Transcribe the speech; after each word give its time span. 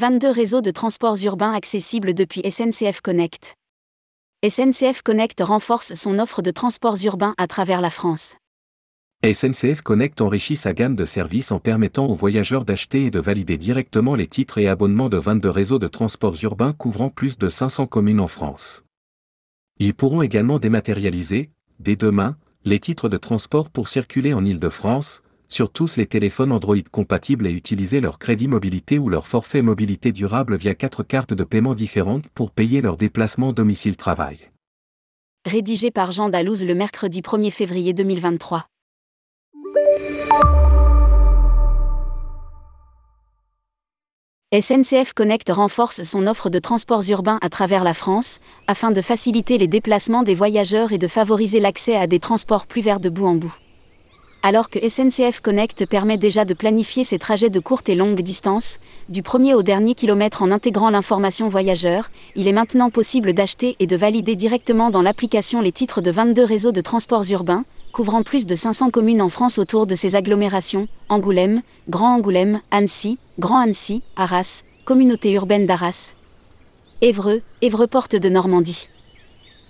22 0.00 0.30
réseaux 0.30 0.62
de 0.62 0.70
transports 0.70 1.18
urbains 1.24 1.52
accessibles 1.52 2.14
depuis 2.14 2.40
SNCF 2.50 3.02
Connect. 3.02 3.54
SNCF 4.48 5.02
Connect 5.02 5.42
renforce 5.42 5.92
son 5.92 6.18
offre 6.18 6.40
de 6.40 6.50
transports 6.50 6.96
urbains 7.04 7.34
à 7.36 7.46
travers 7.46 7.82
la 7.82 7.90
France. 7.90 8.36
SNCF 9.22 9.82
Connect 9.82 10.22
enrichit 10.22 10.56
sa 10.56 10.72
gamme 10.72 10.96
de 10.96 11.04
services 11.04 11.52
en 11.52 11.58
permettant 11.58 12.06
aux 12.06 12.14
voyageurs 12.14 12.64
d'acheter 12.64 13.04
et 13.04 13.10
de 13.10 13.20
valider 13.20 13.58
directement 13.58 14.14
les 14.14 14.26
titres 14.26 14.56
et 14.56 14.68
abonnements 14.68 15.10
de 15.10 15.18
22 15.18 15.50
réseaux 15.50 15.78
de 15.78 15.86
transports 15.86 16.36
urbains 16.44 16.72
couvrant 16.72 17.10
plus 17.10 17.36
de 17.36 17.50
500 17.50 17.86
communes 17.86 18.20
en 18.20 18.28
France. 18.28 18.84
Ils 19.80 19.92
pourront 19.92 20.22
également 20.22 20.58
dématérialiser, 20.58 21.50
dès 21.78 21.96
demain, 21.96 22.38
les 22.64 22.80
titres 22.80 23.10
de 23.10 23.18
transport 23.18 23.68
pour 23.68 23.90
circuler 23.90 24.32
en 24.32 24.46
Île-de-France, 24.46 25.22
sur 25.50 25.70
tous 25.70 25.96
les 25.96 26.06
téléphones 26.06 26.52
Android 26.52 26.76
compatibles 26.90 27.46
et 27.46 27.50
utiliser 27.50 28.00
leur 28.00 28.18
crédit 28.18 28.48
mobilité 28.48 28.98
ou 28.98 29.08
leur 29.08 29.26
forfait 29.26 29.62
mobilité 29.62 30.12
durable 30.12 30.56
via 30.56 30.74
quatre 30.74 31.02
cartes 31.02 31.34
de 31.34 31.44
paiement 31.44 31.74
différentes 31.74 32.28
pour 32.28 32.50
payer 32.50 32.80
leur 32.80 32.96
déplacement 32.96 33.52
domicile-travail. 33.52 34.50
Rédigé 35.44 35.90
par 35.90 36.12
Jean 36.12 36.28
Dalouse 36.28 36.64
le 36.64 36.74
mercredi 36.74 37.20
1er 37.20 37.50
février 37.50 37.92
2023. 37.92 38.66
SNCF 44.52 45.12
Connect 45.14 45.48
renforce 45.50 46.02
son 46.02 46.26
offre 46.26 46.50
de 46.50 46.58
transports 46.58 47.08
urbains 47.08 47.38
à 47.40 47.48
travers 47.48 47.84
la 47.84 47.94
France, 47.94 48.40
afin 48.66 48.90
de 48.90 49.00
faciliter 49.00 49.58
les 49.58 49.68
déplacements 49.68 50.24
des 50.24 50.34
voyageurs 50.34 50.90
et 50.90 50.98
de 50.98 51.06
favoriser 51.06 51.60
l'accès 51.60 51.94
à 51.94 52.08
des 52.08 52.18
transports 52.18 52.66
plus 52.66 52.82
verts 52.82 52.98
de 52.98 53.08
bout 53.08 53.26
en 53.26 53.36
bout. 53.36 53.54
Alors 54.42 54.70
que 54.70 54.78
SNCF 54.88 55.40
Connect 55.40 55.84
permet 55.84 56.16
déjà 56.16 56.46
de 56.46 56.54
planifier 56.54 57.04
ses 57.04 57.18
trajets 57.18 57.50
de 57.50 57.60
courte 57.60 57.90
et 57.90 57.94
longue 57.94 58.22
distance, 58.22 58.78
du 59.10 59.22
premier 59.22 59.52
au 59.52 59.62
dernier 59.62 59.94
kilomètre 59.94 60.40
en 60.42 60.50
intégrant 60.50 60.88
l'information 60.88 61.50
voyageur, 61.50 62.10
il 62.36 62.48
est 62.48 62.52
maintenant 62.52 62.88
possible 62.88 63.34
d'acheter 63.34 63.76
et 63.80 63.86
de 63.86 63.96
valider 63.96 64.36
directement 64.36 64.88
dans 64.88 65.02
l'application 65.02 65.60
les 65.60 65.72
titres 65.72 66.00
de 66.00 66.10
22 66.10 66.42
réseaux 66.42 66.72
de 66.72 66.80
transports 66.80 67.30
urbains, 67.30 67.66
couvrant 67.92 68.22
plus 68.22 68.46
de 68.46 68.54
500 68.54 68.88
communes 68.88 69.20
en 69.20 69.28
France 69.28 69.58
autour 69.58 69.86
de 69.86 69.94
ces 69.94 70.16
agglomérations, 70.16 70.88
Angoulême, 71.10 71.60
Grand 71.90 72.14
Angoulême, 72.14 72.62
Annecy, 72.70 73.18
Grand 73.38 73.58
Annecy, 73.58 74.02
Arras, 74.16 74.62
communauté 74.86 75.32
urbaine 75.32 75.66
d'Arras. 75.66 76.14
Évreux, 77.02 77.42
Évreux-Porte 77.60 78.16
de 78.16 78.28
Normandie. 78.30 78.88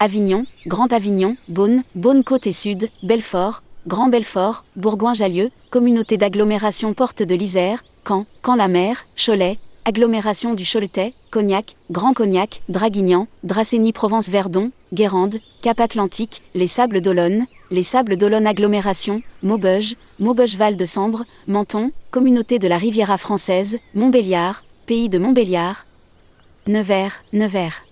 Avignon, 0.00 0.46
Grand 0.66 0.90
Avignon, 0.90 1.36
Beaune, 1.48 1.82
Beaune-Côte 1.94 2.46
et 2.46 2.52
Sud, 2.52 2.88
Belfort, 3.02 3.62
Grand 3.86 4.08
Belfort, 4.08 4.64
Bourgoin-Jallieu, 4.76 5.50
communauté 5.70 6.16
d'agglomération 6.16 6.94
Porte 6.94 7.22
de 7.22 7.34
l'Isère, 7.34 7.84
Caen, 8.06 8.24
Caen-la-Mer, 8.42 9.04
Cholet, 9.14 9.58
agglomération 9.84 10.54
du 10.54 10.64
Choletais, 10.64 11.12
Cognac, 11.30 11.74
Grand 11.90 12.14
Cognac, 12.14 12.62
Draguignan, 12.70 13.26
Dracénie 13.42 13.92
Provence-Verdon, 13.92 14.70
Guérande, 14.94 15.38
Cap-Atlantique, 15.60 16.40
les 16.54 16.66
Sables 16.66 17.02
d'Olonne, 17.02 17.46
les 17.70 17.82
Sables 17.82 18.16
d'Olonne 18.16 18.46
agglomération, 18.46 19.20
Maubeuge, 19.42 19.96
Maubeuge-Val 20.18 20.76
de 20.76 20.84
Sambre, 20.86 21.24
Menton, 21.46 21.90
communauté 22.10 22.58
de 22.58 22.68
la 22.68 22.78
Riviera 22.78 23.18
française, 23.18 23.78
Montbéliard, 23.94 24.64
pays 24.86 25.10
de 25.10 25.18
Montbéliard, 25.18 25.84
Nevers, 26.66 27.22
Nevers. 27.34 27.84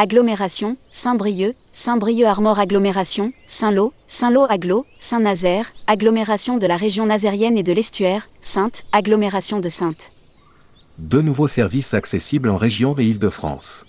Agglomération, 0.00 0.76
Saint-Brieuc, 0.92 1.56
Saint-Brieuc-Armor 1.72 2.60
Agglomération, 2.60 3.32
Saint-Lô, 3.48 3.92
Saint-Lô 4.06 4.46
Agglo, 4.48 4.86
Saint-Nazaire, 5.00 5.72
agglomération 5.88 6.56
de 6.56 6.68
la 6.68 6.76
région 6.76 7.04
nazérienne 7.04 7.58
et 7.58 7.64
de 7.64 7.72
l'Estuaire, 7.72 8.28
Sainte, 8.40 8.84
agglomération 8.92 9.58
de 9.58 9.68
Sainte 9.68 10.12
deux 10.98 11.20
nouveaux 11.20 11.48
services 11.48 11.94
accessibles 11.94 12.48
en 12.48 12.56
région 12.56 12.94
et 12.98 13.04
Île-de-France. 13.04 13.86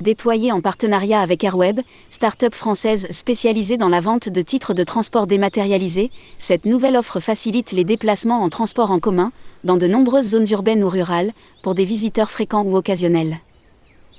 Déployé 0.00 0.50
en 0.50 0.60
partenariat 0.60 1.20
avec 1.20 1.44
Airweb, 1.44 1.80
start-up 2.10 2.54
française 2.54 3.06
spécialisée 3.10 3.76
dans 3.76 3.88
la 3.88 4.00
vente 4.00 4.28
de 4.28 4.42
titres 4.42 4.74
de 4.74 4.82
transport 4.82 5.28
dématérialisés, 5.28 6.10
cette 6.38 6.64
nouvelle 6.64 6.96
offre 6.96 7.20
facilite 7.20 7.70
les 7.70 7.84
déplacements 7.84 8.42
en 8.42 8.48
transport 8.48 8.90
en 8.90 8.98
commun, 8.98 9.30
dans 9.62 9.76
de 9.76 9.86
nombreuses 9.86 10.30
zones 10.30 10.50
urbaines 10.50 10.82
ou 10.82 10.88
rurales, 10.88 11.32
pour 11.62 11.76
des 11.76 11.84
visiteurs 11.84 12.30
fréquents 12.30 12.64
ou 12.64 12.76
occasionnels. 12.76 13.38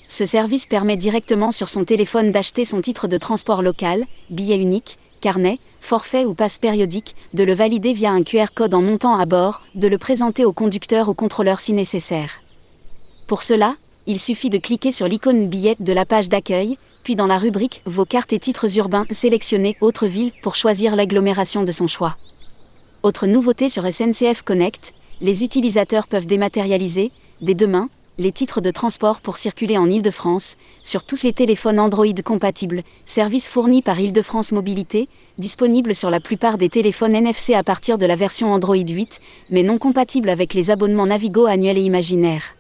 Ce 0.08 0.25
service 0.25 0.68
permet 0.68 0.97
directement 0.97 1.52
sur 1.52 1.69
son 1.69 1.86
téléphone 1.86 2.31
d'acheter 2.31 2.66
son 2.66 2.81
titre 2.81 3.08
de 3.08 3.18
transport 3.18 3.62
local, 3.62 4.06
billet 4.30 4.58
unique, 4.58 4.97
carnet, 5.22 5.59
forfait 5.80 6.25
ou 6.25 6.34
passe 6.34 6.59
périodique, 6.59 7.16
de 7.34 7.44
le 7.44 7.53
valider 7.53 7.94
via 7.94 8.12
un 8.12 8.24
QR 8.24 8.47
code 8.53 8.74
en 8.74 8.81
montant 8.81 9.18
à 9.18 9.25
bord, 9.25 9.62
de 9.75 9.88
le 9.88 9.97
présenter 9.97 10.46
au 10.46 10.53
conducteur 10.53 11.09
ou 11.09 11.13
contrôleur 11.13 11.59
si 11.59 11.74
nécessaire. 11.74 12.42
Pour 13.28 13.44
cela, 13.44 13.75
il 14.06 14.19
suffit 14.19 14.50
de 14.50 14.58
cliquer 14.58 14.92
sur 14.92 15.08
l'icône 15.08 15.47
billet 15.47 15.75
de 15.80 15.94
la 15.94 16.06
page 16.06 16.30
d'accueil, 16.30 16.78
puis 17.03 17.16
dans 17.16 17.28
la 17.28 17.38
rubrique 17.38 17.81
Vos 17.86 18.06
cartes 18.06 18.34
et 18.34 18.40
titres 18.40 18.78
urbains, 18.78 19.06
sélectionner 19.12 19.78
Autre 19.81 20.08
ville 20.08 20.31
pour 20.42 20.56
choisir 20.56 20.96
l'agglomération 20.96 21.63
de 21.63 21.72
son 21.72 21.88
choix. 21.88 22.18
Autre 23.02 23.28
nouveauté 23.28 23.69
sur 23.69 23.90
SNCF 23.92 24.42
Connect, 24.44 24.94
les 25.22 25.44
utilisateurs 25.44 26.08
peuvent 26.08 26.28
dématérialiser, 26.28 27.12
dès 27.42 27.53
demain, 27.53 27.90
les 28.19 28.31
titres 28.31 28.62
de 28.62 28.69
transport 28.69 29.22
pour 29.22 29.38
circuler 29.38 29.78
en 29.78 29.90
Île-de-France, 29.90 30.57
sur 30.84 31.03
tous 31.03 31.24
les 31.24 31.34
téléphones 31.34 31.79
Android 31.79 32.06
compatibles, 32.24 32.84
service 33.06 33.47
fourni 33.47 33.81
par 33.81 34.00
Île-de-France 34.00 34.51
Mobilité, 34.51 35.07
disponible 35.40 35.96
sur 35.96 36.12
la 36.12 36.19
plupart 36.19 36.57
des 36.57 36.69
téléphones 36.69 37.16
NFC 37.16 37.56
à 37.56 37.63
partir 37.63 37.97
de 37.97 38.06
la 38.06 38.16
version 38.16 38.53
Android 38.53 38.75
8, 38.75 39.19
mais 39.50 39.63
non 39.63 39.79
compatible 39.79 40.29
avec 40.29 40.53
les 40.53 40.69
abonnements 40.69 41.07
Navigo 41.07 41.47
annuels 41.47 41.79
et 41.79 41.81
imaginaires. 41.81 42.56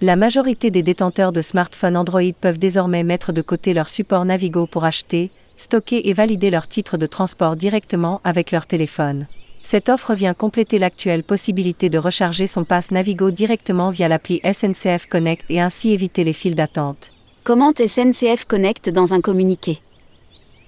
La 0.00 0.16
majorité 0.16 0.70
des 0.70 0.82
détenteurs 0.82 1.32
de 1.32 1.42
smartphones 1.42 1.96
Android 1.96 2.32
peuvent 2.40 2.58
désormais 2.58 3.04
mettre 3.04 3.32
de 3.32 3.42
côté 3.42 3.74
leur 3.74 3.88
support 3.88 4.24
Navigo 4.24 4.66
pour 4.66 4.84
acheter, 4.84 5.30
stocker 5.56 6.08
et 6.08 6.12
valider 6.12 6.50
leurs 6.50 6.66
titres 6.66 6.96
de 6.96 7.06
transport 7.06 7.56
directement 7.56 8.20
avec 8.24 8.50
leur 8.50 8.66
téléphone. 8.66 9.26
Cette 9.62 9.88
offre 9.88 10.14
vient 10.14 10.34
compléter 10.34 10.78
l'actuelle 10.78 11.22
possibilité 11.22 11.88
de 11.88 11.98
recharger 11.98 12.46
son 12.46 12.64
pass 12.64 12.90
Navigo 12.90 13.30
directement 13.30 13.90
via 13.90 14.08
l'appli 14.08 14.40
SNCF 14.44 15.06
Connect 15.06 15.44
et 15.50 15.60
ainsi 15.60 15.92
éviter 15.92 16.24
les 16.24 16.32
files 16.32 16.56
d'attente. 16.56 17.12
Commente 17.44 17.86
SNCF 17.86 18.44
Connect 18.44 18.90
dans 18.90 19.14
un 19.14 19.20
communiqué? 19.20 19.80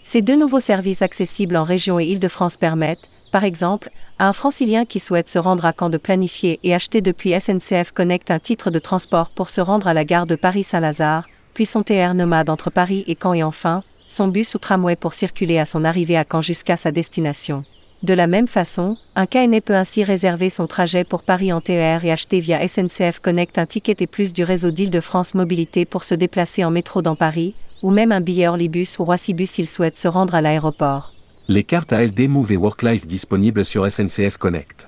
Ces 0.04 0.22
deux 0.22 0.37
nouveaux 0.37 0.60
services 0.60 1.03
accessibles 1.03 1.56
en 1.56 1.65
région 1.65 1.99
et 1.99 2.06
Île-de-France 2.06 2.56
permettent, 2.56 3.10
par 3.33 3.43
exemple, 3.43 3.91
à 4.19 4.28
un 4.28 4.33
francilien 4.33 4.84
qui 4.84 5.00
souhaite 5.00 5.28
se 5.28 5.38
rendre 5.41 5.65
à 5.65 5.72
Caen 5.77 5.91
de 5.91 5.99
planifier 5.99 6.60
et 6.62 6.75
acheter 6.75 7.00
depuis 7.00 7.38
SNCF 7.38 7.91
Connect 7.93 8.31
un 8.31 8.38
titre 8.38 8.71
de 8.71 8.78
transport 8.78 9.31
pour 9.31 9.49
se 9.49 9.60
rendre 9.60 9.88
à 9.88 9.94
la 9.94 10.04
gare 10.04 10.27
de 10.27 10.37
Paris-Saint-Lazare, 10.37 11.27
puis 11.53 11.66
son 11.66 11.83
TR 11.83 12.15
nomade 12.15 12.49
entre 12.49 12.71
Paris 12.71 13.04
et 13.09 13.16
Caen 13.21 13.33
et 13.33 13.43
enfin, 13.43 13.83
son 14.09 14.28
bus 14.28 14.54
ou 14.54 14.59
tramway 14.59 14.94
pour 14.94 15.15
circuler 15.15 15.59
à 15.59 15.66
son 15.66 15.84
arrivée 15.84 16.16
à 16.16 16.25
Caen 16.31 16.43
jusqu'à 16.43 16.77
sa 16.77 16.93
destination. 16.93 17.65
De 18.04 18.12
la 18.12 18.26
même 18.26 18.48
façon, 18.48 18.98
un 19.16 19.25
KNE 19.25 19.62
peut 19.62 19.75
ainsi 19.75 20.04
réserver 20.04 20.50
son 20.50 20.66
trajet 20.66 21.04
pour 21.04 21.22
Paris 21.22 21.54
en 21.54 21.62
TER 21.62 22.04
et 22.04 22.12
acheter 22.12 22.38
via 22.38 22.69
SNCF 22.69 23.19
Connect 23.19 23.56
un 23.56 23.65
ticket 23.65 23.97
et 24.00 24.06
plus 24.06 24.34
du 24.34 24.44
réseau 24.44 24.70
d'Île-de-France 24.70 25.32
Mobilité 25.32 25.87
pour 25.87 26.04
se 26.04 26.15
déplacer 26.15 26.66
en 26.66 26.70
métro 26.70 27.00
dans 27.00 27.16
Paris, 27.16 27.54
ou 27.82 27.91
même 27.91 28.12
un 28.12 28.20
billet 28.20 28.47
Orlibus 28.47 28.98
ou 28.98 29.04
Roissybus 29.04 29.47
s'il 29.47 29.66
souhaite 29.66 29.97
se 29.97 30.06
rendre 30.06 30.34
à 30.34 30.42
l'aéroport. 30.42 31.15
Les 31.48 31.62
cartes 31.62 31.94
ALD 31.94 32.28
Move 32.28 32.53
et 32.53 32.59
Worklife 32.59 33.06
disponibles 33.06 33.65
sur 33.65 33.91
SNCF 33.91 34.36
Connect. 34.36 34.86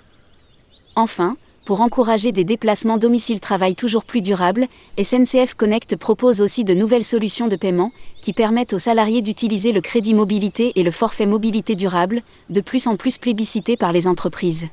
Enfin, 0.94 1.38
pour 1.66 1.81
encourager 1.81 2.31
des 2.31 2.44
déplacements 2.44 2.97
domicile-travail 2.97 3.75
toujours 3.75 4.04
plus 4.04 4.22
durables, 4.22 4.69
SNCF 5.03 5.54
Connect 5.54 5.97
propose 5.97 6.41
aussi 6.41 6.62
de 6.62 6.75
nouvelles 6.75 7.04
solutions 7.04 7.49
de 7.49 7.56
paiement 7.56 7.91
qui 8.22 8.32
permettent 8.32 8.72
aux 8.72 8.78
salariés 8.78 9.21
d'utiliser 9.21 9.72
le 9.72 9.81
crédit 9.81 10.15
mobilité 10.15 10.72
et 10.77 10.84
le 10.84 10.93
forfait 10.93 11.27
mobilité 11.27 11.75
durable, 11.75 12.22
de 12.51 12.60
plus 12.60 12.86
en 12.86 12.97
plus 12.97 13.18
plébiscité 13.18 13.77
par 13.77 13.91
les 13.91 14.07
entreprises. 14.07 14.68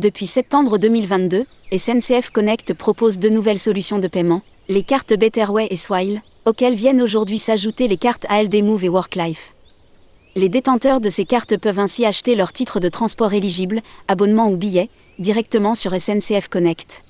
Depuis 0.00 0.26
septembre 0.26 0.78
2022, 0.78 1.46
SNCF 1.76 2.30
Connect 2.30 2.74
propose 2.74 3.18
de 3.18 3.28
nouvelles 3.28 3.58
solutions 3.58 3.98
de 3.98 4.06
paiement, 4.06 4.42
les 4.68 4.84
cartes 4.84 5.14
Betterway 5.14 5.66
et 5.68 5.76
Swile, 5.76 6.22
auxquelles 6.46 6.76
viennent 6.76 7.02
aujourd'hui 7.02 7.38
s'ajouter 7.38 7.88
les 7.88 7.96
cartes 7.96 8.24
ALD 8.28 8.62
Move 8.62 8.84
et 8.84 8.88
Worklife. 8.88 9.52
Les 10.36 10.48
détenteurs 10.48 11.00
de 11.00 11.08
ces 11.08 11.24
cartes 11.24 11.56
peuvent 11.56 11.80
ainsi 11.80 12.04
acheter 12.06 12.36
leurs 12.36 12.52
titres 12.52 12.78
de 12.78 12.88
transport 12.88 13.34
éligibles, 13.34 13.82
abonnements 14.06 14.50
ou 14.50 14.56
billets, 14.56 14.90
directement 15.18 15.74
sur 15.74 15.98
SNCF 15.98 16.48
Connect. 16.48 17.02